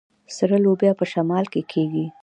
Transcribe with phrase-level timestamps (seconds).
[0.35, 2.05] سره لوبیا په شمال کې کیږي.